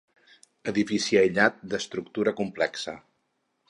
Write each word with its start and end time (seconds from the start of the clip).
Edifici 0.73 1.21
aïllat 1.21 1.61
d'estructura 1.75 2.37
complexa. 2.43 3.01